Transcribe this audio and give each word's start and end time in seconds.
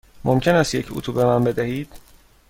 ممکن 0.23 0.55
است 0.55 0.75
یک 0.75 0.87
اتو 0.91 1.13
به 1.13 1.25
من 1.25 1.43
بدهید؟ 1.43 1.91